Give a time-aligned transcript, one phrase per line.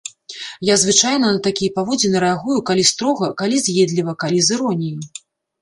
[0.69, 4.99] Я звычайна на такія паводзіны рэагую, калі строга, калі з'едліва, калі з іроніяй.